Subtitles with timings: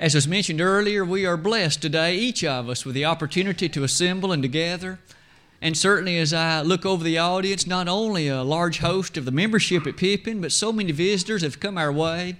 [0.00, 3.84] As was mentioned earlier, we are blessed today, each of us, with the opportunity to
[3.84, 4.98] assemble and to gather.
[5.60, 9.30] And certainly, as I look over the audience, not only a large host of the
[9.30, 12.36] membership at Pippin, but so many visitors have come our way.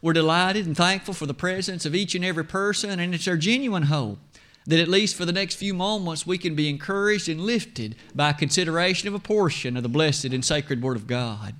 [0.00, 3.36] We're delighted and thankful for the presence of each and every person, and it's our
[3.36, 4.20] genuine hope
[4.66, 8.32] that at least for the next few moments we can be encouraged and lifted by
[8.32, 11.56] consideration of a portion of the blessed and sacred Word of God.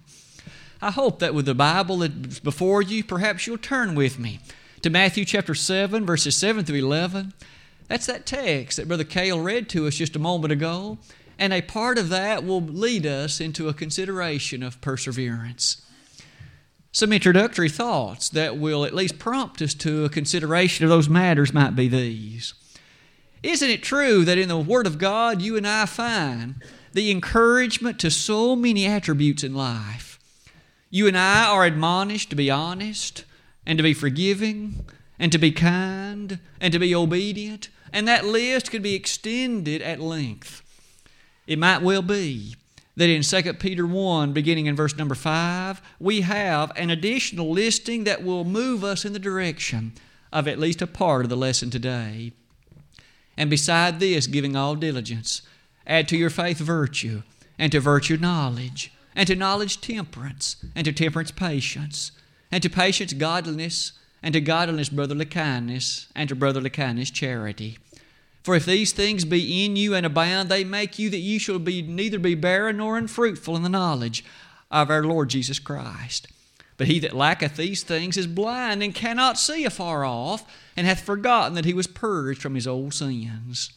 [0.80, 4.38] I hope that with the Bible that's before you, perhaps you'll turn with me
[4.82, 7.34] to Matthew chapter 7, verses 7 through 11.
[7.88, 10.98] That's that text that Brother Cale read to us just a moment ago.
[11.38, 15.84] And a part of that will lead us into a consideration of perseverance.
[16.92, 21.52] Some introductory thoughts that will at least prompt us to a consideration of those matters
[21.52, 22.54] might be these.
[23.42, 26.56] Isn't it true that in the Word of God you and I find
[26.92, 30.18] the encouragement to so many attributes in life?
[30.90, 33.24] You and I are admonished to be honest,
[33.66, 34.84] and to be forgiving
[35.18, 37.68] and to be kind and to be obedient.
[37.92, 40.62] And that list could be extended at length.
[41.46, 42.54] It might well be
[42.96, 48.04] that in 2 Peter 1, beginning in verse number 5, we have an additional listing
[48.04, 49.92] that will move us in the direction
[50.32, 52.32] of at least a part of the lesson today.
[53.36, 55.42] And beside this, giving all diligence,
[55.86, 57.22] add to your faith virtue,
[57.58, 62.12] and to virtue knowledge, and to knowledge temperance, and to temperance patience
[62.52, 67.78] and to patience godliness, and to godliness brotherly kindness, and to brotherly kindness charity.
[68.42, 71.58] For if these things be in you and abound, they make you that you shall
[71.58, 74.24] be neither be barren nor unfruitful in the knowledge
[74.70, 76.28] of our Lord Jesus Christ.
[76.76, 81.02] But he that lacketh these things is blind and cannot see afar off, and hath
[81.02, 83.70] forgotten that he was purged from his old sins.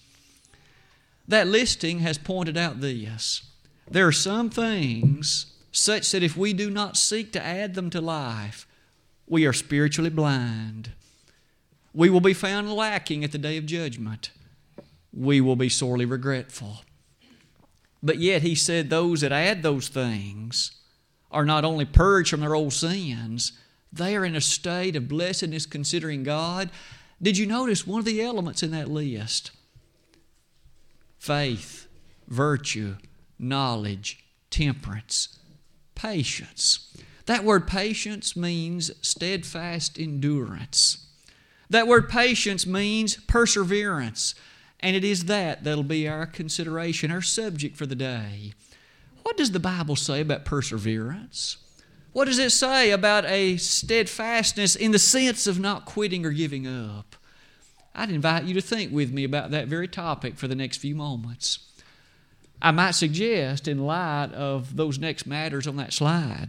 [1.28, 3.44] That listing has pointed out this.
[3.90, 8.00] There are some things such that if we do not seek to add them to
[8.00, 8.68] life,
[9.28, 10.92] we are spiritually blind.
[11.94, 14.30] We will be found lacking at the day of judgment.
[15.12, 16.82] We will be sorely regretful.
[18.04, 20.72] But yet, he said, those that add those things
[21.32, 23.54] are not only purged from their old sins,
[23.92, 26.70] they are in a state of blessedness considering God.
[27.22, 29.52] Did you notice one of the elements in that list?
[31.18, 31.88] Faith,
[32.28, 32.98] virtue,
[33.40, 35.40] knowledge, temperance
[36.04, 36.92] patience.
[37.28, 41.08] That word patience means steadfast endurance.
[41.70, 44.36] That word patience means perseverance.
[44.82, 48.54] And it is that that'll be our consideration, our subject for the day.
[49.24, 51.56] What does the Bible say about perseverance?
[52.12, 56.68] What does it say about a steadfastness in the sense of not quitting or giving
[56.68, 57.16] up?
[57.96, 60.96] I'd invite you to think with me about that very topic for the next few
[60.96, 61.60] moments.
[62.64, 66.48] I might suggest, in light of those next matters on that slide,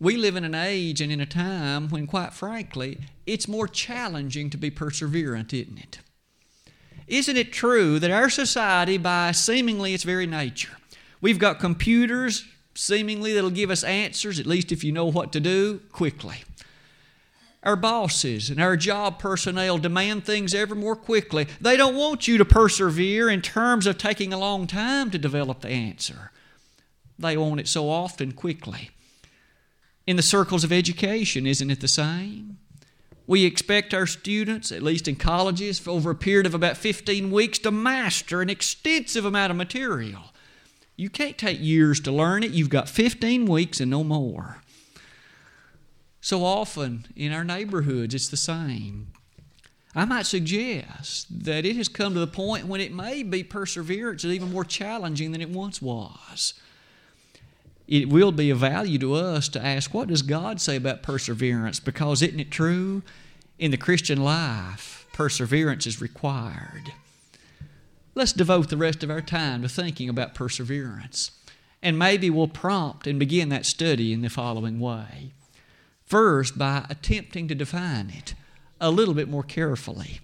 [0.00, 4.48] we live in an age and in a time when, quite frankly, it's more challenging
[4.48, 5.98] to be perseverant, isn't it?
[7.06, 10.78] Isn't it true that our society, by seemingly its very nature,
[11.20, 15.40] we've got computers seemingly that'll give us answers, at least if you know what to
[15.40, 16.44] do, quickly.
[17.62, 21.46] Our bosses and our job personnel demand things ever more quickly.
[21.60, 25.60] They don't want you to persevere in terms of taking a long time to develop
[25.60, 26.30] the answer.
[27.18, 28.90] They want it so often quickly.
[30.06, 32.56] In the circles of education, isn't it the same?
[33.26, 37.58] We expect our students, at least in colleges, over a period of about 15 weeks
[37.60, 40.32] to master an extensive amount of material.
[40.96, 44.62] You can't take years to learn it, you've got 15 weeks and no more.
[46.20, 49.08] So often in our neighborhoods, it's the same.
[49.94, 54.24] I might suggest that it has come to the point when it may be perseverance
[54.24, 56.54] is even more challenging than it once was.
[57.88, 61.80] It will be of value to us to ask, what does God say about perseverance?
[61.80, 63.02] Because isn't it true?
[63.58, 66.92] In the Christian life, perseverance is required.
[68.14, 71.32] Let's devote the rest of our time to thinking about perseverance.
[71.82, 75.32] And maybe we'll prompt and begin that study in the following way.
[76.10, 78.34] First, by attempting to define it
[78.80, 80.18] a little bit more carefully.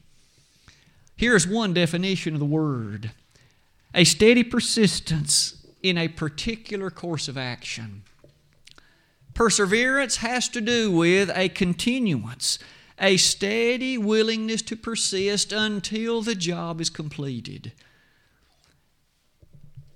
[1.14, 3.12] Here's one definition of the word
[3.94, 8.02] a steady persistence in a particular course of action.
[9.32, 12.58] Perseverance has to do with a continuance,
[12.98, 17.70] a steady willingness to persist until the job is completed.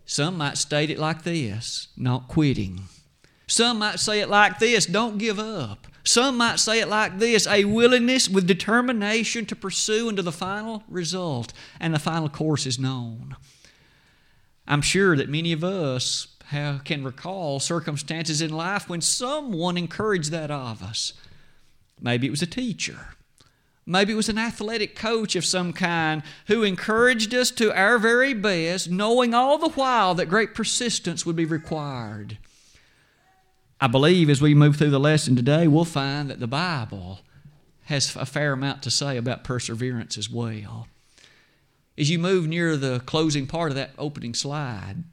[0.06, 2.82] Some might state it like this not quitting.
[3.50, 5.88] Some might say it like this don't give up.
[6.04, 10.84] Some might say it like this a willingness with determination to pursue until the final
[10.88, 13.34] result and the final course is known.
[14.68, 20.30] I'm sure that many of us have, can recall circumstances in life when someone encouraged
[20.30, 21.12] that of us.
[22.00, 23.08] Maybe it was a teacher,
[23.84, 28.32] Maybe it was an athletic coach of some kind who encouraged us to our very
[28.32, 32.38] best, knowing all the while that great persistence would be required.
[33.82, 37.20] I believe as we move through the lesson today, we'll find that the Bible
[37.84, 40.86] has a fair amount to say about perseverance as well.
[41.96, 45.04] As you move near the closing part of that opening slide,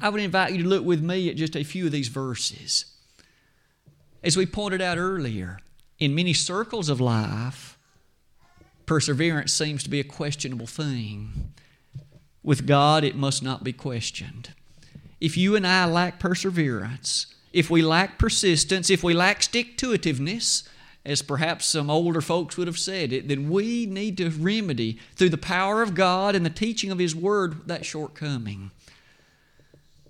[0.00, 2.96] I would invite you to look with me at just a few of these verses.
[4.24, 5.60] As we pointed out earlier,
[6.00, 7.78] in many circles of life,
[8.86, 11.52] perseverance seems to be a questionable thing.
[12.42, 14.52] With God, it must not be questioned.
[15.20, 19.92] If you and I lack perseverance, if we lack persistence, if we lack stick to
[19.92, 20.68] itiveness,
[21.04, 25.30] as perhaps some older folks would have said it, then we need to remedy through
[25.30, 28.70] the power of God and the teaching of His Word that shortcoming.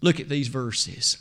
[0.01, 1.19] Look at these verses.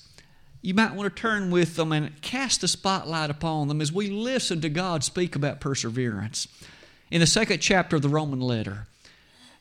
[0.61, 4.09] You might want to turn with them and cast the spotlight upon them as we
[4.09, 6.47] listen to God speak about perseverance.
[7.11, 8.87] In the second chapter of the Roman letter,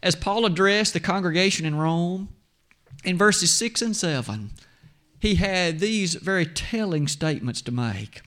[0.03, 2.31] as Paul addressed the congregation in Rome,
[3.05, 4.51] in verses 6 and 7,
[5.21, 8.23] he had these very telling statements to make.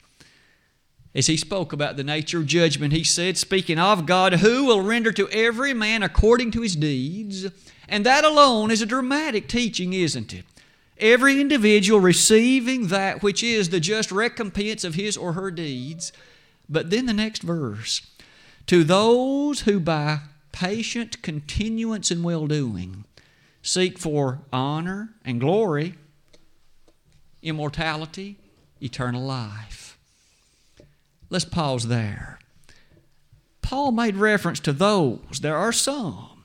[1.14, 4.82] As he spoke about the nature of judgment, he said, speaking of God, who will
[4.82, 7.46] render to every man according to his deeds.
[7.88, 10.44] And that alone is a dramatic teaching, isn't it?
[10.98, 16.12] Every individual receiving that which is the just recompense of his or her deeds.
[16.68, 18.02] But then the next verse
[18.66, 20.20] to those who by
[20.52, 23.04] patient continuance in well doing
[23.62, 25.96] seek for honor and glory
[27.42, 28.38] immortality,
[28.82, 29.98] eternal life.
[31.28, 32.38] Let's pause there.
[33.62, 35.40] Paul made reference to those.
[35.40, 36.44] There are some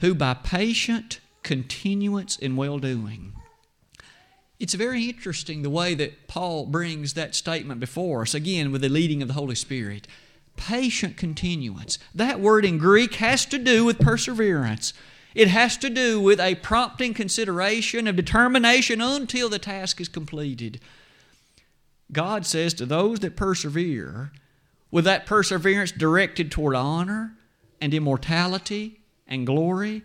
[0.00, 3.32] who, by patient continuance in well doing,
[4.58, 8.88] it's very interesting the way that Paul brings that statement before us, again, with the
[8.88, 10.08] leading of the Holy Spirit.
[10.56, 11.98] Patient continuance.
[12.14, 14.92] That word in Greek has to do with perseverance.
[15.38, 20.80] It has to do with a prompting consideration of determination until the task is completed.
[22.10, 24.32] God says to those that persevere,
[24.90, 27.36] with that perseverance directed toward honor
[27.80, 28.98] and immortality
[29.28, 30.02] and glory,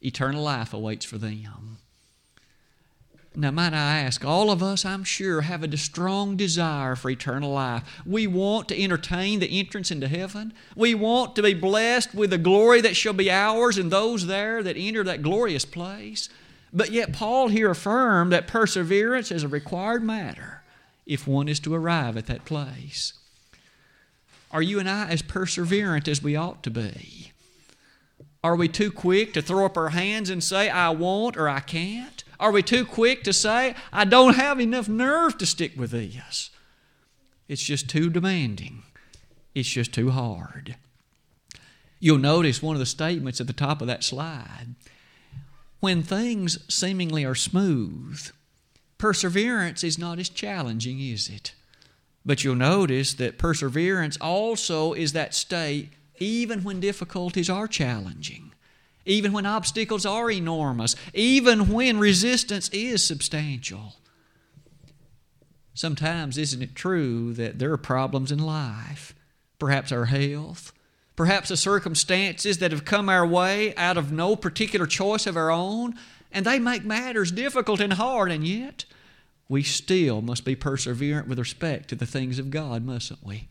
[0.00, 1.76] eternal life awaits for them.
[3.36, 7.52] Now, might I ask, all of us, I'm sure, have a strong desire for eternal
[7.52, 7.84] life.
[8.04, 10.52] We want to entertain the entrance into heaven.
[10.74, 14.62] We want to be blessed with the glory that shall be ours and those there
[14.62, 16.28] that enter that glorious place.
[16.72, 20.62] But yet, Paul here affirmed that perseverance is a required matter
[21.06, 23.12] if one is to arrive at that place.
[24.50, 27.32] Are you and I as perseverant as we ought to be?
[28.42, 31.60] Are we too quick to throw up our hands and say, I won't or I
[31.60, 32.17] can't?
[32.40, 36.50] Are we too quick to say, I don't have enough nerve to stick with this?
[37.48, 38.84] It's just too demanding.
[39.54, 40.76] It's just too hard.
[41.98, 44.74] You'll notice one of the statements at the top of that slide.
[45.80, 48.30] When things seemingly are smooth,
[48.98, 51.54] perseverance is not as challenging, is it?
[52.24, 55.90] But you'll notice that perseverance also is that state
[56.20, 58.47] even when difficulties are challenging
[59.08, 63.96] even when obstacles are enormous, even when resistance is substantial.
[65.74, 69.14] Sometimes, isn't it true that there are problems in life?
[69.58, 70.72] Perhaps our health,
[71.16, 75.50] perhaps the circumstances that have come our way out of no particular choice of our
[75.50, 75.94] own,
[76.30, 78.84] and they make matters difficult and hard, and yet
[79.48, 83.48] we still must be perseverant with respect to the things of God, mustn't we?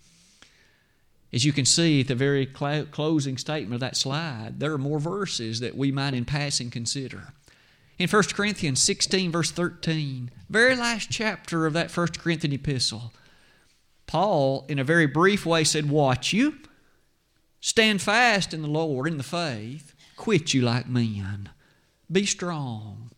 [1.34, 4.77] As you can see at the very cl- closing statement of that slide, there are
[4.77, 7.34] more verses that we might in passing consider.
[8.00, 13.12] In 1 Corinthians 16, verse 13, very last chapter of that 1 Corinthian epistle,
[14.05, 16.55] Paul, in a very brief way, said, Watch you,
[17.60, 21.50] stand fast in the Lord, in the faith, quit you like men,
[22.10, 23.12] be strong.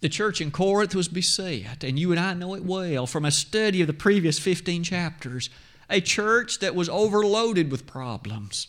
[0.00, 3.30] The church in Corinth was beset, and you and I know it well from a
[3.30, 5.50] study of the previous 15 chapters
[5.90, 8.68] a church that was overloaded with problems.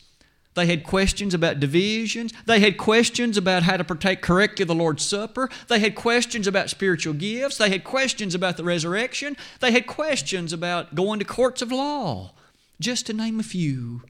[0.56, 2.34] They had questions about divisions.
[2.46, 5.50] They had questions about how to partake correctly of the Lord's Supper.
[5.68, 7.58] They had questions about spiritual gifts.
[7.58, 9.38] They had questions about the resurrection.
[9.62, 12.34] They had questions about going to courts of law,
[12.80, 14.02] just to name a few.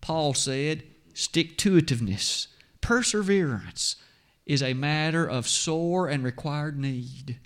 [0.00, 2.46] Paul said, stick to itiveness,
[2.80, 3.96] perseverance
[4.46, 7.38] is a matter of sore and required need.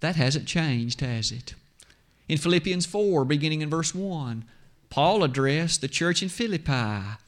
[0.00, 1.54] That hasn't changed, has it?
[2.28, 4.44] In Philippians 4, beginning in verse 1,
[4.90, 7.18] Paul addressed the church in Philippi,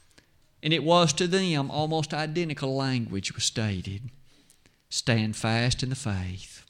[0.62, 4.10] and it was to them almost identical language was stated
[4.90, 6.64] stand fast in the faith.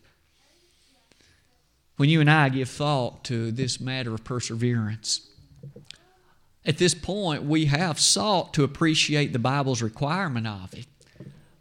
[1.96, 5.28] When you and I give thought to this matter of perseverance,
[6.64, 10.86] At this point, we have sought to appreciate the Bible's requirement of it.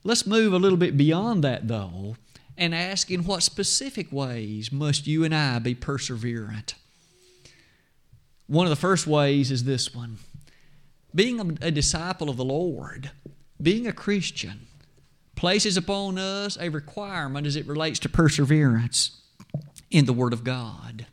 [0.04, 2.18] Let's move a little bit beyond that, though,
[2.58, 6.74] and ask in what specific ways must you and I be perseverant?
[8.48, 10.18] One of the first ways is this one
[11.14, 13.12] being a, disciple of the Lord,
[13.62, 14.68] being a Christian,
[15.36, 19.20] places upon us a requirement as it relates to perseverance
[19.90, 21.08] in the Word of God.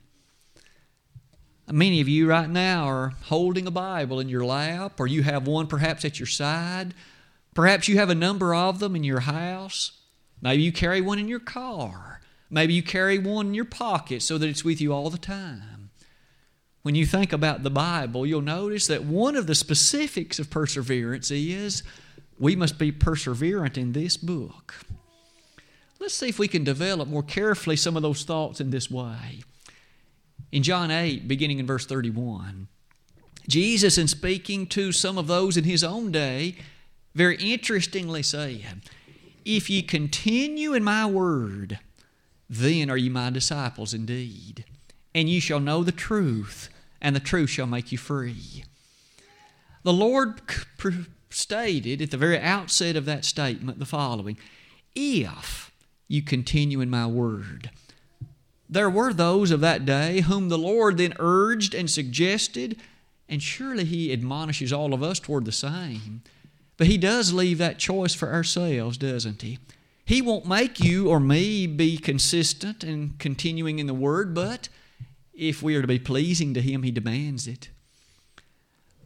[1.71, 5.47] Many of you right now are holding a Bible in your lap, or you have
[5.47, 6.93] one perhaps at your side.
[7.55, 9.93] Perhaps you have a number of them in your house.
[10.45, 12.21] Maybe you carry one in your car.
[12.51, 15.89] Maybe you carry one in your pocket so that it's with you all the time.
[16.83, 21.31] When you think about the Bible, you'll notice that one of the specifics of perseverance
[21.31, 21.83] is
[22.39, 24.75] we must be perseverant in this book.
[25.99, 29.41] Let's see if we can develop more carefully some of those thoughts in this way.
[30.53, 32.69] In John 8, beginning in verse 31,
[33.49, 36.57] Jesus, in speaking to some of those in his own day,
[37.15, 38.83] very interestingly said,
[39.45, 41.79] If ye continue in my word,
[42.49, 44.65] then are ye my disciples indeed,
[45.15, 46.71] and ye shall know the truth,
[47.01, 48.65] and the truth shall make you free.
[49.83, 50.41] The Lord
[51.29, 54.39] stated at the very outset of that statement the following
[54.95, 55.71] If
[56.09, 57.71] you continue in my word.
[58.69, 62.79] There were those of that day whom the Lord then urged and suggested,
[63.29, 66.23] and surely He admonishes all of us toward the same.
[66.77, 69.59] But He does leave that choice for ourselves, doesn't He?
[70.05, 74.69] He won't make you or me be consistent and continuing in the Word, but
[75.33, 77.71] if we are to be pleasing to Him, He demands it.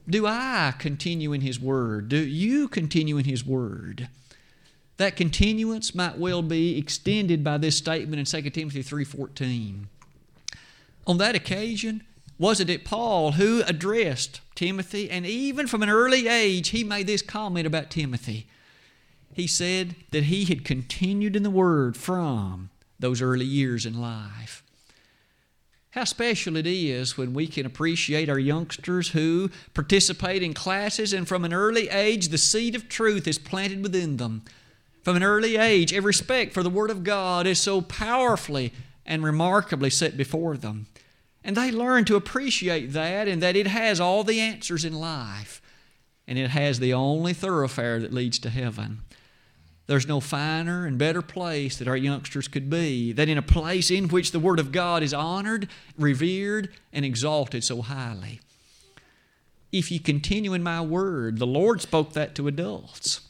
[0.08, 2.08] Do I continue in His Word?
[2.08, 4.08] Do you continue in His Word?
[4.96, 9.86] That continuance might well be extended by this statement in 2 Timothy 3:14.
[11.06, 12.02] On that occasion,
[12.38, 17.22] was it Paul who addressed Timothy and even from an early age he made this
[17.22, 18.48] comment about Timothy.
[19.32, 24.64] He said that he had continued in the word from those early years in life.
[25.90, 31.28] How special it is when we can appreciate our youngsters who participate in classes and
[31.28, 34.42] from an early age the seed of truth is planted within them.
[35.04, 38.72] From an early age, a respect for the Word of God is so powerfully
[39.06, 40.88] and remarkably set before them.
[41.48, 45.62] And they learn to appreciate that and that it has all the answers in life
[46.26, 49.00] and it has the only thoroughfare that leads to heaven.
[49.86, 53.90] There's no finer and better place that our youngsters could be than in a place
[53.90, 58.40] in which the Word of God is honored, revered, and exalted so highly.
[59.72, 63.22] If you continue in my Word, the Lord spoke that to adults.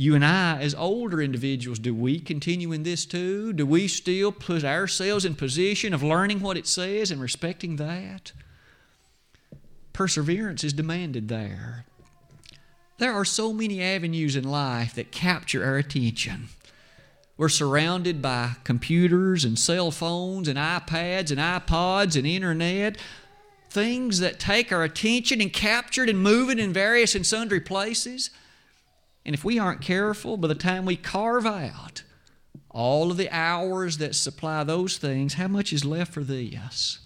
[0.00, 3.52] You and I, as older individuals, do we continue in this too?
[3.52, 8.32] Do we still put ourselves in position of learning what it says and respecting that?
[9.92, 11.84] Perseverance is demanded there.
[12.96, 16.48] There are so many avenues in life that capture our attention.
[17.36, 22.96] We're surrounded by computers and cell phones and iPads and iPods and internet,
[23.68, 27.60] things that take our attention and capture it and move it in various and sundry
[27.60, 28.30] places.
[29.24, 32.02] And if we aren't careful, by the time we carve out
[32.70, 37.00] all of the hours that supply those things, how much is left for this?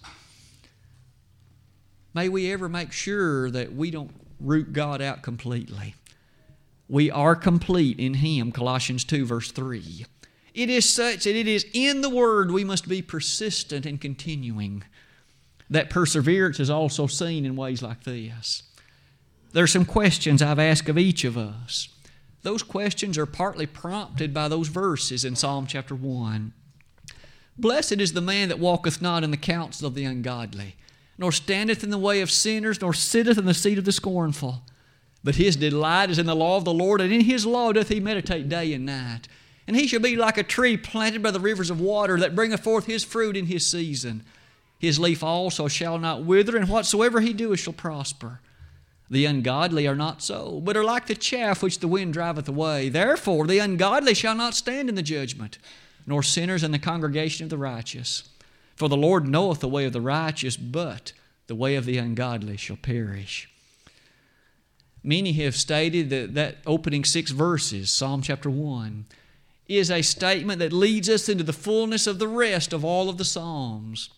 [2.13, 5.95] May we ever make sure that we don't root God out completely.
[6.87, 10.05] We are complete in Him, Colossians 2, verse 3.
[10.53, 14.83] It is such that it is in the Word we must be persistent and continuing.
[15.69, 18.63] That perseverance is also seen in ways like this.
[19.51, 21.89] There are some questions I've asked of each of us.
[22.45, 26.53] Those questions are partly prompted by those verses in Psalm chapter 1.
[27.57, 30.75] Blessed is the man that walketh not in the counsel of the ungodly
[31.17, 34.63] nor standeth in the way of sinners, nor sitteth in the seat of the scornful.
[35.23, 37.89] But his delight is in the law of the Lord, and in his law doth
[37.89, 39.27] he meditate day and night.
[39.67, 42.63] And he shall be like a tree planted by the rivers of water that bringeth
[42.63, 44.23] forth his fruit in his season.
[44.77, 48.41] His leaf also shall not wither, and whatsoever he doeth shall prosper.
[49.09, 52.89] The ungodly are not so, but are like the chaff which the wind driveth away.
[52.89, 55.59] Therefore, the ungodly shall not stand in the judgment,
[56.07, 58.29] nor sinners in the congregation of the righteous.
[58.75, 61.13] For the Lord knoweth the way of the righteous, but
[61.47, 63.47] the way of the ungodly shall perish.
[65.03, 69.05] Many have stated that that opening six verses, Psalm chapter 1,
[69.67, 73.19] is a statement that leads us into the fullness of the rest of all of
[73.19, 74.09] the Psalms.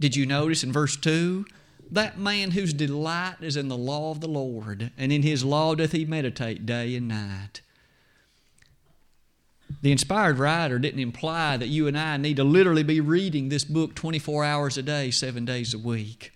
[0.00, 1.46] Did you notice in verse 2?
[1.90, 5.74] That man whose delight is in the law of the Lord, and in his law
[5.74, 7.62] doth he meditate day and night.
[9.82, 13.64] The inspired writer didn't imply that you and I need to literally be reading this
[13.64, 16.32] book 24 hours a day, seven days a week.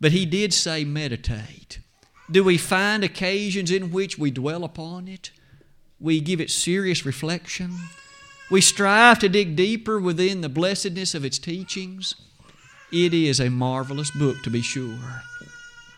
[0.00, 1.80] But he did say meditate.
[2.30, 5.30] Do we find occasions in which we dwell upon it?
[5.98, 7.76] We give it serious reflection?
[8.50, 12.14] We strive to dig deeper within the blessedness of its teachings?
[12.92, 15.22] It is a marvelous book, to be sure.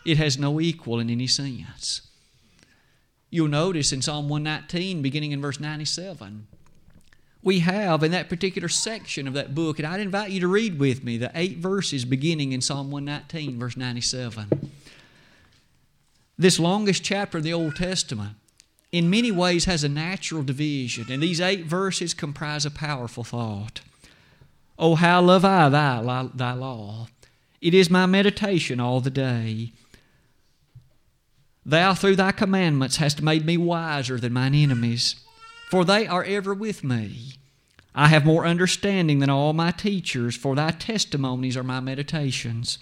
[0.05, 2.01] It has no equal in any sense.
[3.29, 6.47] You'll notice in Psalm 119, beginning in verse 97,
[7.41, 10.79] we have in that particular section of that book, and I'd invite you to read
[10.79, 14.71] with me the eight verses beginning in Psalm 119, verse 97.
[16.37, 18.35] This longest chapter of the Old Testament,
[18.91, 23.81] in many ways, has a natural division, and these eight verses comprise a powerful thought.
[24.81, 27.07] Oh, how love I thy, thy law!
[27.59, 29.73] It is my meditation all the day.
[31.65, 35.17] Thou through thy commandments hast made me wiser than mine enemies,
[35.69, 37.33] for they are ever with me.
[37.93, 42.77] I have more understanding than all my teachers, for thy testimonies are my meditations.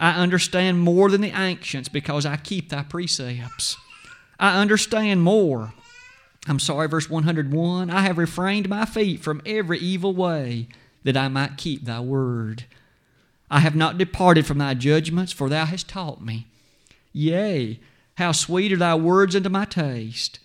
[0.00, 3.76] I understand more than the ancients because I keep thy precepts.
[4.40, 5.74] I understand more.
[6.48, 10.66] I'm sorry, verse 101 I have refrained my feet from every evil way
[11.04, 12.64] that I might keep thy word.
[13.50, 16.46] I have not departed from thy judgments, for thou hast taught me.
[17.12, 17.78] Yea,
[18.16, 20.40] how sweet are thy words unto my taste,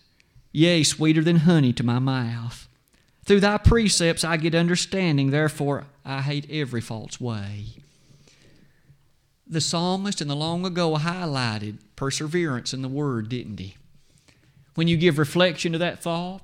[0.52, 2.68] yea, sweeter than honey to my mouth.
[3.26, 7.66] Through thy precepts I get understanding, therefore I hate every false way.
[9.48, 13.76] The psalmist in the long ago highlighted perseverance in the word, didn't he?
[14.76, 16.42] When you give reflection to that thought,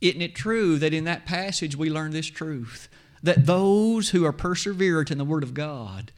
[0.00, 2.88] isn't it true that in that passage we learn this truth?
[3.22, 6.12] That those who are perseverant in the Word of God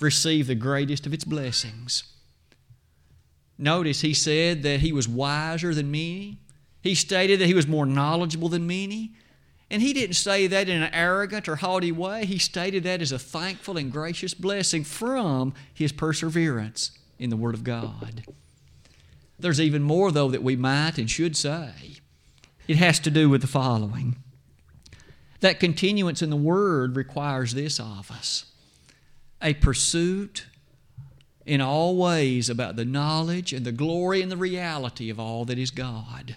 [0.00, 2.04] receive the greatest of its blessings.
[3.58, 6.38] Notice he said that he was wiser than many.
[6.82, 9.12] He stated that he was more knowledgeable than many.
[9.70, 12.24] And he didn't say that in an arrogant or haughty way.
[12.24, 17.54] He stated that as a thankful and gracious blessing from his perseverance in the Word
[17.54, 18.24] of God.
[19.38, 21.72] There's even more, though, that we might and should say.
[22.68, 24.16] It has to do with the following
[25.40, 28.46] that continuance in the Word requires this of us
[29.42, 30.46] a pursuit
[31.44, 35.58] in all ways about the knowledge and the glory and the reality of all that
[35.58, 36.36] is God.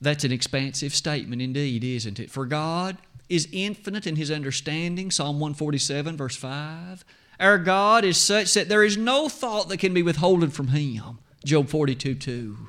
[0.00, 2.30] That's an expansive statement indeed, isn't it?
[2.30, 2.98] For God
[3.28, 7.04] is infinite in His understanding, Psalm 147, verse 5.
[7.40, 11.18] Our God is such that there is no thought that can be withholden from Him,
[11.44, 12.68] Job 42, 2.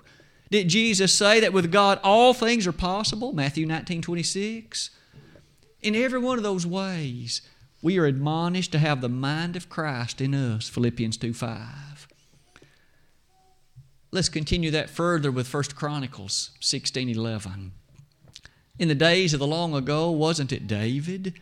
[0.49, 4.91] Did Jesus say that with God all things are possible, Matthew 19, 26?
[5.81, 7.41] In every one of those ways,
[7.81, 12.08] we are admonished to have the mind of Christ in us, Philippians 2 5.
[14.12, 17.73] Let's continue that further with 1 Chronicles 16 11.
[18.79, 21.34] In the days of the long ago, wasn't it David?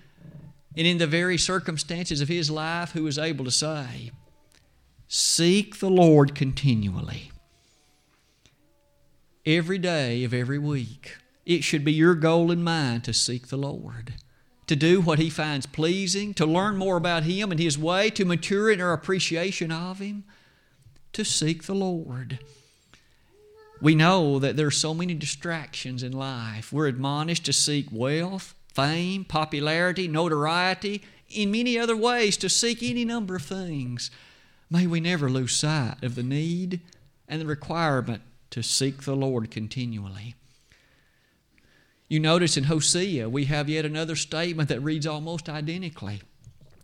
[0.76, 4.12] And in the very circumstances of his life, who was able to say,
[5.08, 7.32] Seek the Lord continually.
[9.46, 13.58] Every day of every week, it should be your goal and mine to seek the
[13.58, 14.14] Lord
[14.68, 18.26] to do what He finds pleasing, to learn more about Him and His way, to
[18.26, 20.24] mature in our appreciation of Him,
[21.14, 22.40] to seek the Lord.
[23.82, 26.72] We know that there are so many distractions in life.
[26.72, 33.04] We're admonished to seek wealth, fame, popularity, notoriety, in many other ways, to seek any
[33.04, 34.10] number of things.
[34.70, 36.80] May we never lose sight of the need
[37.28, 38.22] and the requirement
[38.54, 40.36] to seek the Lord continually.
[42.08, 46.22] You notice in Hosea, we have yet another statement that reads almost identically.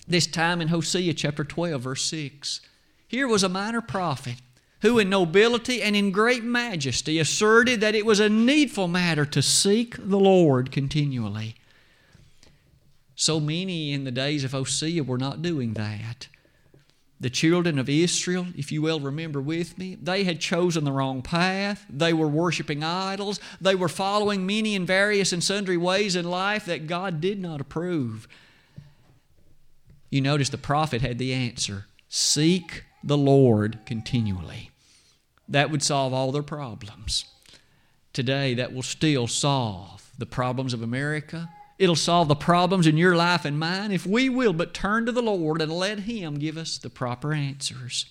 [0.07, 2.61] This time in Hosea chapter 12, verse 6.
[3.07, 4.37] Here was a minor prophet
[4.81, 9.43] who, in nobility and in great majesty, asserted that it was a needful matter to
[9.43, 11.53] seek the Lord continually.
[13.13, 16.29] So many in the days of Hosea were not doing that
[17.21, 21.21] the children of Israel, if you will remember with me, they had chosen the wrong
[21.21, 21.85] path.
[21.89, 23.41] They were worshiping idols.
[23.59, 27.59] They were following many and various and sundry ways in life that God did not
[27.59, 28.27] approve.
[30.09, 34.71] You notice the prophet had the answer seek the Lord continually.
[35.47, 37.25] That would solve all their problems.
[38.13, 41.49] Today, that will still solve the problems of America,
[41.79, 45.13] It'll solve the problems in your life and mine if we will but turn to
[45.13, 48.05] the Lord and let Him give us the proper answers.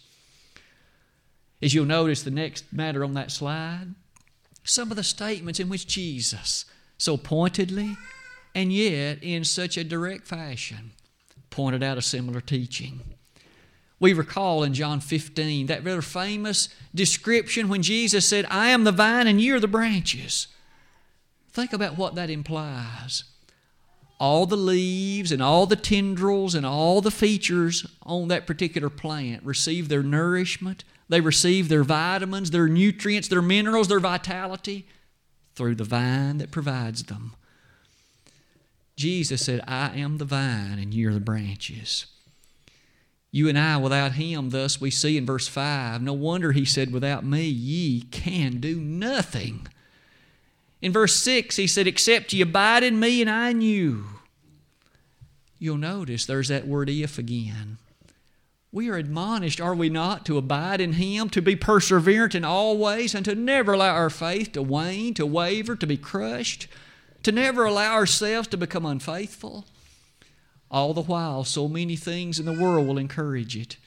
[1.61, 3.95] As you'll notice the next matter on that slide,
[4.65, 6.65] some of the statements in which Jesus
[6.97, 7.99] so pointedly
[8.55, 10.93] and yet in such a direct fashion
[11.51, 13.01] pointed out a similar teaching.
[14.01, 18.93] We recall in John 15 that rather famous description when Jesus said, I am the
[18.93, 20.47] vine and you are the branches.
[21.51, 23.25] Think about what that implies
[24.21, 29.45] all the leaves and all the tendrils and all the features on that particular plant
[29.45, 30.85] receive their nourishment.
[31.09, 34.87] They receive their vitamins, their nutrients, their minerals, their vitality
[35.55, 37.35] through the vine that provides them.
[38.97, 42.07] Jesus said, I am the vine and you're the branches.
[43.31, 46.93] You and I, without him, thus we see in verse 5, no wonder he said,
[46.93, 49.69] Without me ye can do nothing.
[50.81, 54.05] In verse 6, he said, Except ye abide in me and I in you.
[55.59, 57.79] You'll notice there's that word if again.
[58.71, 62.77] We are admonished, are we not, to abide in Him, to be perseverant in all
[62.77, 66.69] ways, and to never allow our faith to wane, to waver, to be crushed,
[67.23, 69.64] to never allow ourselves to become unfaithful.
[70.71, 73.79] All the while, so many things in the world will encourage it.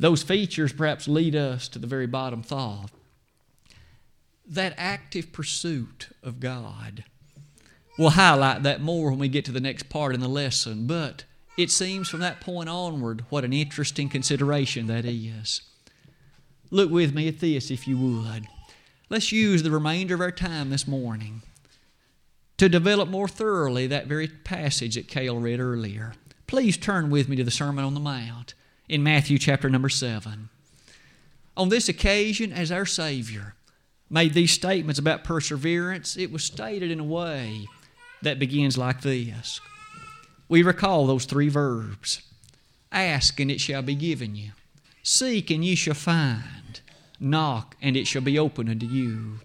[0.00, 2.90] Those features perhaps lead us to the very bottom thought
[4.54, 7.04] that active pursuit of God.
[7.98, 11.24] We'll highlight that more when we get to the next part in the lesson, but
[11.56, 15.62] it seems from that point onward what an interesting consideration that is.
[16.70, 18.46] Look with me at this, if you would.
[19.08, 21.42] Let's use the remainder of our time this morning
[22.56, 26.14] to develop more thoroughly that very passage that Cale read earlier.
[26.46, 28.54] Please turn with me to the Sermon on the Mount
[28.88, 30.48] in Matthew chapter number 7.
[31.56, 33.54] On this occasion, as our Savior,
[34.12, 37.66] made these statements about perseverance, it was stated in a way
[38.20, 39.60] that begins like this.
[40.48, 42.22] We recall those three verbs
[42.92, 44.50] Ask, and it shall be given you.
[45.02, 46.82] Seek, and ye shall find.
[47.18, 49.40] Knock, and it shall be opened unto you.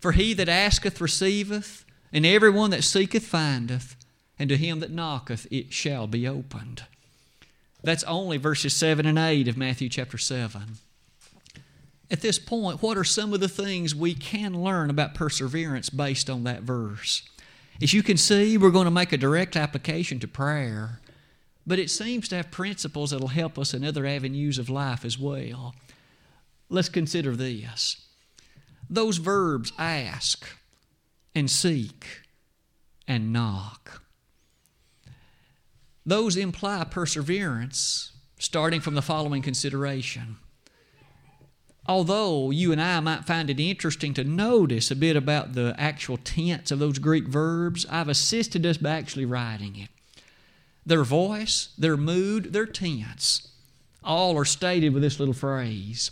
[0.00, 3.96] For he that asketh receiveth, and every one that seeketh findeth,
[4.38, 6.84] and to him that knocketh it shall be opened.
[7.82, 10.78] That's only verses 7 and 8 of Matthew chapter 7
[12.10, 16.30] at this point, what are some of the things we can learn about perseverance based
[16.30, 17.22] on that verse?
[17.82, 21.00] As you can see, we're going to make a direct application to prayer,
[21.66, 25.04] but it seems to have principles that will help us in other avenues of life
[25.04, 25.74] as well.
[26.70, 28.06] Let's consider this.
[28.88, 30.46] Those verbs ask
[31.34, 32.06] and seek
[33.06, 34.02] and knock.
[36.06, 40.36] Those imply perseverance, starting from the following consideration
[41.88, 46.18] although you and I might find it interesting to notice a bit about the actual
[46.18, 49.88] tense of those Greek verbs, I've assisted us by actually writing it.
[50.84, 53.48] Their voice, their mood, their tense,
[54.04, 56.10] all are stated with this little phrase.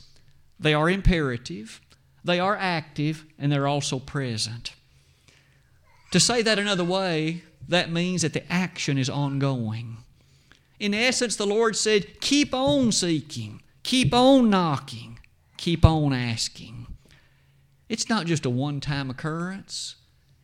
[0.59, 1.81] They are imperative,
[2.25, 4.73] they are active, and they're also present.
[6.12, 9.99] To say that another way, that means that the action is ongoing.
[10.79, 15.16] In essence, the Lord said, Keep on seeking, keep on knocking
[15.57, 16.87] keep on asking.
[17.88, 19.97] It's not just a one time occurrence,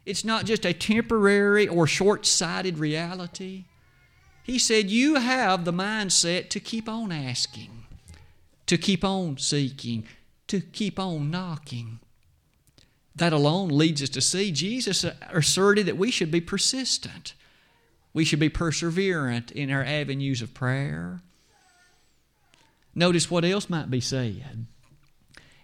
[0.04, 3.64] it's not just a temporary or short sighted reality.
[4.42, 7.84] He said, You have the mindset to keep on asking,
[8.66, 10.04] to keep on seeking,
[10.48, 12.00] to keep on knocking.
[13.14, 17.34] That alone leads us to see Jesus asserted that we should be persistent.
[18.14, 21.20] We should be perseverant in our avenues of prayer.
[22.94, 24.66] Notice what else might be said.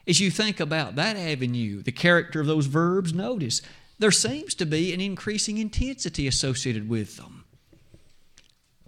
[0.08, 3.60] As you think about that avenue, the character of those verbs, notice
[3.98, 7.44] there seems to be an increasing intensity associated with them.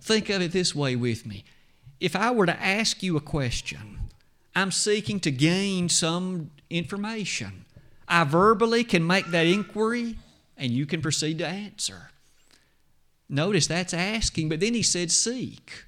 [0.01, 1.45] Think of it this way with me.
[2.01, 3.99] If I were to ask you a question,
[4.55, 7.67] I'm seeking to gain some information.
[8.09, 10.17] I verbally can make that inquiry
[10.57, 12.11] and you can proceed to answer.
[13.29, 15.85] Notice that's asking, but then he said seek.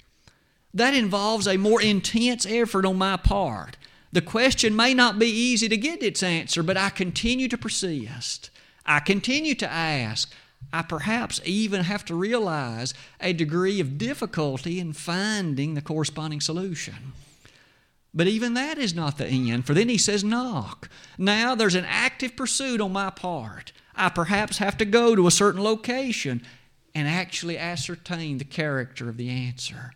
[0.75, 3.77] That involves a more intense effort on my part.
[4.13, 8.51] The question may not be easy to get its answer, but I continue to persist.
[8.85, 10.31] I continue to ask.
[10.71, 17.13] I perhaps even have to realize a degree of difficulty in finding the corresponding solution.
[18.13, 20.89] But even that is not the end, for then he says, knock.
[21.17, 23.73] Now there's an active pursuit on my part.
[23.95, 26.43] I perhaps have to go to a certain location
[26.93, 29.93] and actually ascertain the character of the answer.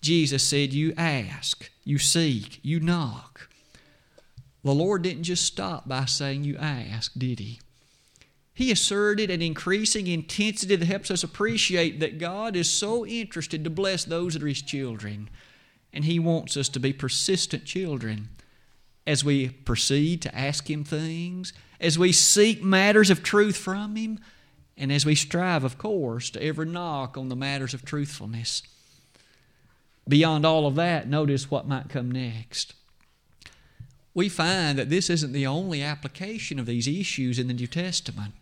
[0.00, 3.48] Jesus said, You ask, you seek, you knock.
[4.62, 7.58] The Lord didn't just stop by saying you ask, did He?
[8.54, 13.70] He asserted an increasing intensity that helps us appreciate that God is so interested to
[13.70, 15.28] bless those that are His children.
[15.92, 18.28] And He wants us to be persistent children
[19.04, 24.20] as we proceed to ask Him things, as we seek matters of truth from Him,
[24.76, 28.62] and as we strive, of course, to ever knock on the matters of truthfulness.
[30.08, 32.74] Beyond all of that, notice what might come next.
[34.14, 38.34] We find that this isn't the only application of these issues in the New Testament.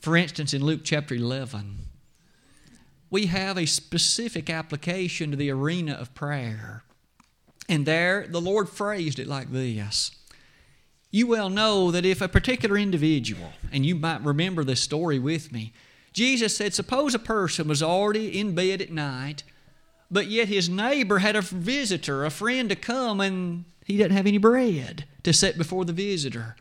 [0.00, 1.78] For instance, in Luke chapter 11,
[3.10, 6.82] we have a specific application to the arena of prayer.
[7.68, 10.10] And there, the Lord phrased it like this
[11.10, 15.52] You well know that if a particular individual, and you might remember this story with
[15.52, 15.72] me,
[16.12, 19.42] Jesus said, Suppose a person was already in bed at night,
[20.10, 24.26] but yet his neighbor had a visitor, a friend to come, and he doesn't have
[24.26, 26.56] any bread to set before the visitor.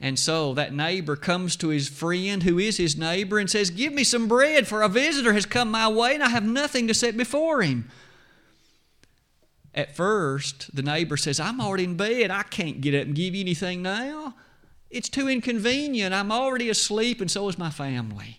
[0.00, 3.92] And so that neighbor comes to his friend, who is his neighbor, and says, Give
[3.92, 6.94] me some bread, for a visitor has come my way, and I have nothing to
[6.94, 7.88] set before him.
[9.74, 12.30] At first, the neighbor says, I'm already in bed.
[12.30, 14.34] I can't get up and give you anything now.
[14.90, 16.12] It's too inconvenient.
[16.12, 18.38] I'm already asleep, and so is my family.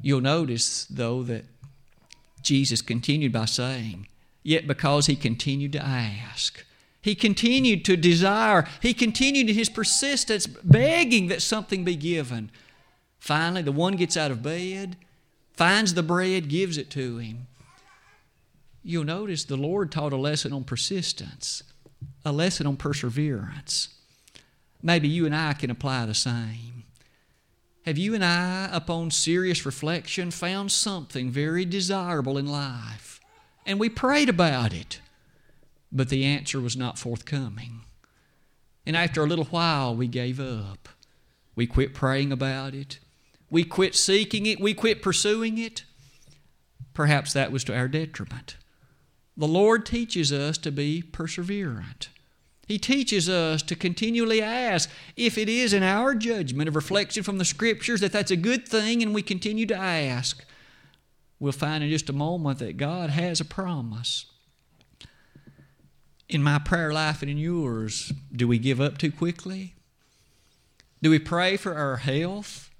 [0.00, 1.44] You'll notice, though, that
[2.46, 4.06] Jesus continued by saying,
[4.42, 6.64] Yet because he continued to ask,
[7.02, 12.50] he continued to desire, he continued in his persistence, begging that something be given.
[13.18, 14.96] Finally, the one gets out of bed,
[15.52, 17.46] finds the bread, gives it to him
[18.86, 21.64] you'll notice the Lord taught a lesson on persistence,
[22.24, 23.88] a lesson on perseverance.
[24.80, 26.75] Maybe you and I can apply the same.
[27.86, 33.20] Have you and I, upon serious reflection, found something very desirable in life?
[33.64, 35.00] And we prayed about it,
[35.92, 37.84] but the answer was not forthcoming.
[38.84, 40.88] And after a little while, we gave up.
[41.54, 42.98] We quit praying about it.
[43.50, 44.60] We quit seeking it.
[44.60, 45.84] We quit pursuing it.
[46.92, 48.56] Perhaps that was to our detriment.
[49.36, 52.08] The Lord teaches us to be perseverant.
[52.66, 57.38] He teaches us to continually ask if it is in our judgment of reflection from
[57.38, 60.44] the Scriptures that that's a good thing and we continue to ask.
[61.38, 64.26] We'll find in just a moment that God has a promise.
[66.28, 69.76] In my prayer life and in yours, do we give up too quickly?
[71.00, 72.70] Do we pray for our health?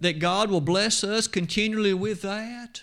[0.00, 2.82] That God will bless us continually with that?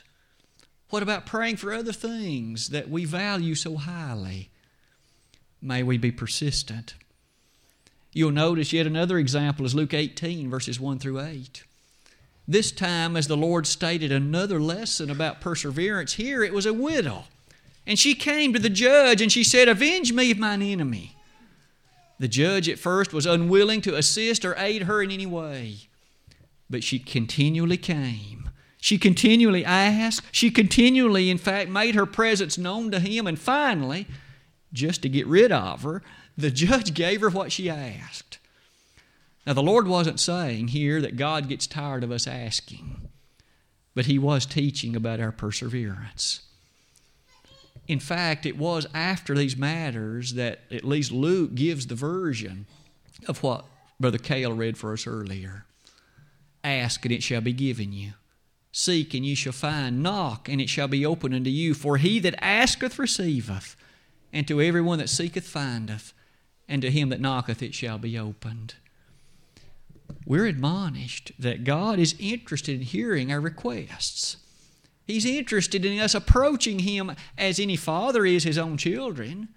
[0.90, 4.53] What about praying for other things that we value so highly?
[5.64, 6.94] May we be persistent.
[8.12, 11.64] You'll notice yet another example is Luke 18, verses 1 through 8.
[12.48, 17.24] This time, as the Lord stated another lesson about perseverance, here it was a widow.
[17.88, 21.16] And she came to the judge and she said, Avenge me of mine enemy.
[22.20, 25.88] The judge at first was unwilling to assist or aid her in any way,
[26.70, 28.44] but she continually came
[28.84, 30.28] she continually asked.
[30.34, 33.28] She continually, in fact, made her presence known to him.
[33.28, 34.08] And finally,
[34.74, 36.02] just to get rid of her,
[36.38, 38.40] the judge gave her what she asked.
[39.46, 43.10] Now, the Lord wasn't saying here that God gets tired of us asking,
[43.94, 46.42] but He was teaching about our perseverance.
[47.88, 52.66] In fact, it was after these matters that at least Luke gives the version
[53.28, 53.66] of what
[54.00, 55.66] Brother Cale read for us earlier.
[56.64, 58.14] Ask and it shall be given you.
[58.72, 60.02] Seek and ye shall find.
[60.02, 61.74] Knock and it shall be opened unto you.
[61.74, 63.76] For he that asketh receiveth,
[64.34, 66.14] and to every one that seeketh findeth,
[66.68, 68.76] and to him that knocketh it shall be opened.
[70.26, 74.38] We're admonished that God is interested in hearing our requests.
[75.06, 79.50] He's interested in us approaching Him as any father is his own children.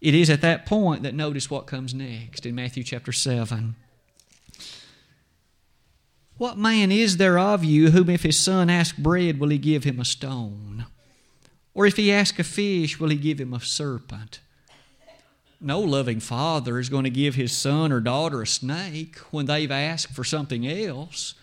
[0.00, 3.76] It is at that point that notice what comes next in Matthew chapter 7.
[6.36, 9.82] What man is there of you whom if his son ask bread, will he give
[9.82, 10.86] him a stone?
[11.78, 14.40] Or if he ask a fish, will he give him a serpent?
[15.60, 19.70] No loving father is going to give his son or daughter a snake when they've
[19.70, 21.36] asked for something else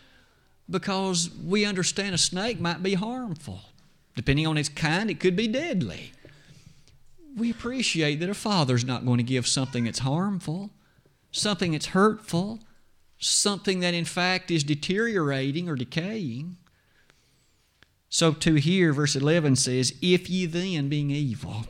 [0.69, 3.61] because we understand a snake might be harmful.
[4.17, 6.11] Depending on its kind, it could be deadly.
[7.37, 10.69] We appreciate that a father's not going to give something that's harmful,
[11.31, 12.59] something that's hurtful,
[13.19, 16.57] something that in fact is deteriorating or decaying.
[18.09, 21.65] So to here, verse 11 says, If ye then, being evil,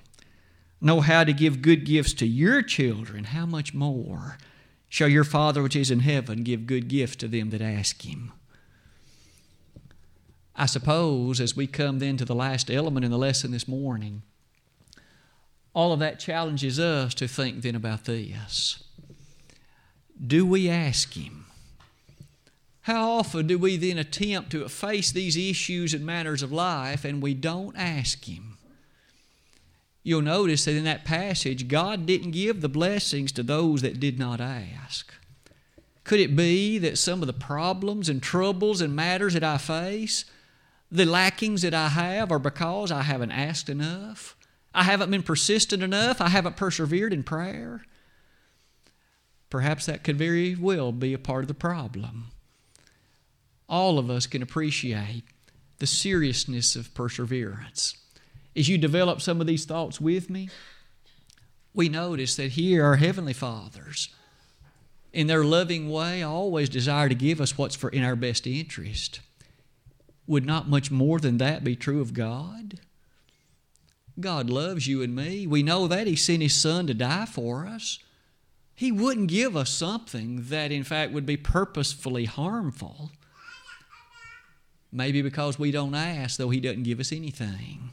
[0.80, 4.38] know how to give good gifts to your children, how much more
[4.89, 8.32] shall your Father which is in heaven give good gifts to them that ask him?
[10.56, 14.21] I suppose as we come then to the last element in the lesson this morning,
[15.74, 18.82] all of that challenges us to think then about this.
[20.26, 21.44] Do we ask Him?
[22.86, 27.21] How often do we then attempt to face these issues and matters of life and
[27.21, 28.58] we don't ask Him?
[30.04, 34.19] You'll notice that in that passage, God didn't give the blessings to those that did
[34.19, 35.12] not ask.
[36.04, 40.26] Could it be that some of the problems and troubles and matters that I face,
[40.91, 44.36] the lackings that I have, are because I haven't asked enough?
[44.76, 46.21] I haven't been persistent enough?
[46.21, 47.82] I haven't persevered in prayer?
[49.50, 52.26] perhaps that could very well be a part of the problem.
[53.67, 55.23] All of us can appreciate
[55.80, 57.97] the seriousness of perseverance.
[58.56, 60.49] As you develop some of these thoughts with me,
[61.73, 64.10] we notice that here our Heavenly Fathers,
[65.12, 69.19] in their loving way, always desire to give us what's for in our best interest.
[70.28, 72.80] Would not much more than that be true of God?
[74.19, 75.45] God loves you and me.
[75.45, 76.08] We know that.
[76.08, 77.99] He sent His Son to die for us.
[78.73, 83.12] He wouldn't give us something that, in fact, would be purposefully harmful.
[84.95, 87.91] Maybe because we don't ask, though He doesn't give us anything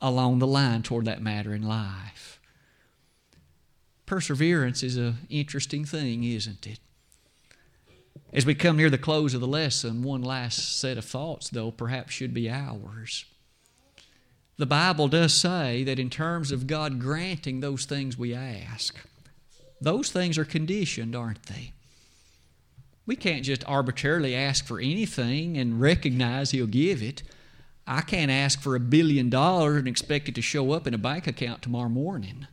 [0.00, 2.40] along the line toward that matter in life.
[4.06, 6.78] Perseverance is an interesting thing, isn't it?
[8.32, 11.70] As we come near the close of the lesson, one last set of thoughts, though,
[11.70, 13.26] perhaps should be ours.
[14.56, 18.96] The Bible does say that in terms of God granting those things we ask,
[19.78, 21.72] those things are conditioned, aren't they?
[23.06, 27.22] We can't just arbitrarily ask for anything and recognize He'll give it.
[27.86, 30.98] I can't ask for a billion dollars and expect it to show up in a
[30.98, 32.46] bank account tomorrow morning.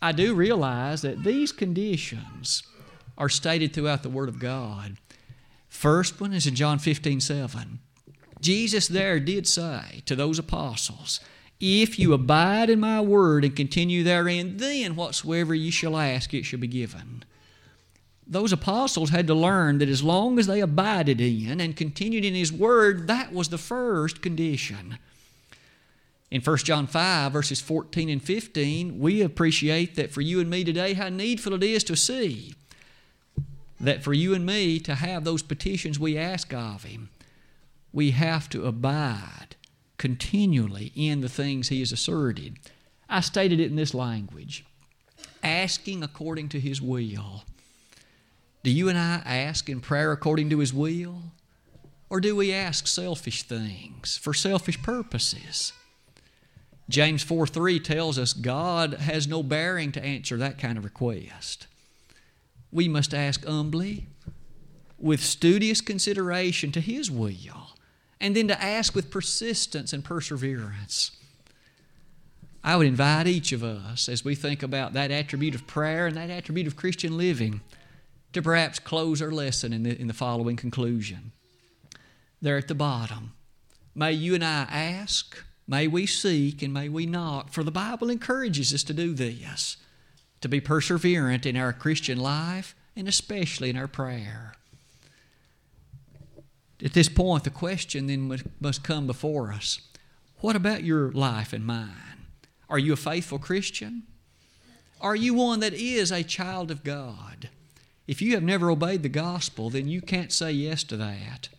[0.00, 2.62] I do realize that these conditions
[3.18, 4.96] are stated throughout the Word of God.
[5.68, 7.80] First one is in John 15 7.
[8.40, 11.20] Jesus there did say to those apostles,
[11.60, 16.44] If you abide in my word and continue therein, then whatsoever ye shall ask, it
[16.44, 17.24] shall be given.
[18.30, 22.34] Those apostles had to learn that as long as they abided in and continued in
[22.34, 24.98] his word, that was the first condition.
[26.30, 30.62] In 1 John 5, verses 14 and 15, we appreciate that for you and me
[30.62, 32.54] today, how needful it is to see
[33.80, 37.08] that for you and me to have those petitions we ask of Him,
[37.94, 39.56] we have to abide
[39.96, 42.58] continually in the things He has asserted.
[43.08, 44.66] I stated it in this language
[45.42, 47.44] asking according to His will.
[48.62, 51.22] Do you and I ask in prayer according to His will?
[52.10, 55.72] Or do we ask selfish things for selfish purposes?
[56.88, 61.66] James 4 3 tells us God has no bearing to answer that kind of request.
[62.72, 64.06] We must ask humbly,
[64.98, 67.74] with studious consideration to His will,
[68.20, 71.12] and then to ask with persistence and perseverance.
[72.64, 76.16] I would invite each of us, as we think about that attribute of prayer and
[76.16, 77.60] that attribute of Christian living,
[78.32, 81.32] to perhaps close our lesson in the, in the following conclusion.
[82.40, 83.32] There at the bottom,
[83.94, 88.08] may you and I ask May we seek and may we knock, for the Bible
[88.08, 89.76] encourages us to do this,
[90.40, 94.54] to be perseverant in our Christian life and especially in our prayer.
[96.82, 99.80] At this point, the question then must come before us
[100.40, 102.26] What about your life and mine?
[102.70, 104.04] Are you a faithful Christian?
[105.02, 107.50] Are you one that is a child of God?
[108.08, 111.50] If you have never obeyed the gospel, then you can't say yes to that.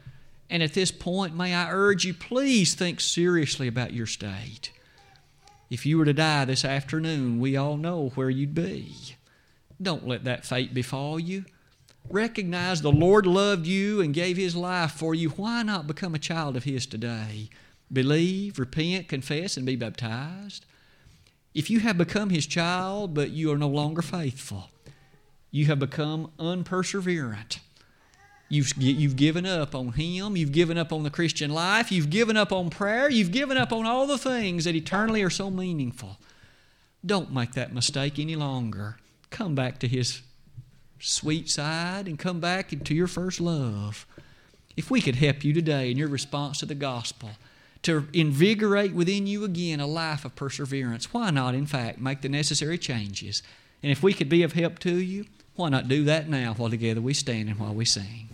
[0.49, 4.71] And at this point, may I urge you, please think seriously about your state.
[5.69, 8.95] If you were to die this afternoon, we all know where you'd be.
[9.79, 11.45] Don't let that fate befall you.
[12.09, 15.29] Recognize the Lord loved you and gave His life for you.
[15.29, 17.49] Why not become a child of His today?
[17.93, 20.65] Believe, repent, confess, and be baptized.
[21.53, 24.71] If you have become His child, but you are no longer faithful,
[25.51, 27.59] you have become unperseverant
[28.49, 30.35] You've, you've given up on Him.
[30.35, 31.91] You've given up on the Christian life.
[31.91, 33.09] You've given up on prayer.
[33.09, 36.17] You've given up on all the things that eternally are so meaningful.
[37.05, 38.97] Don't make that mistake any longer.
[39.29, 40.23] Come back to His
[40.99, 44.07] sweet side and come back to your first love.
[44.75, 47.29] If we could help you today in your response to the gospel
[47.83, 52.29] to invigorate within you again a life of perseverance, why not, in fact, make the
[52.29, 53.43] necessary changes?
[53.83, 55.25] And if we could be of help to you,
[55.59, 58.28] why not do that now while together we stand and while we sing?